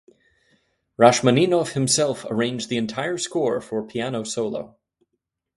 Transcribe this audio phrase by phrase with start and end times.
[0.97, 4.75] Rachmaninoff himself arranged the entire score for piano solo.